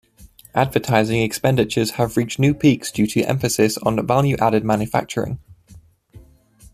[0.55, 5.37] Advertising expenditures have reached new peaks due to emphasis on value-added manufacturing.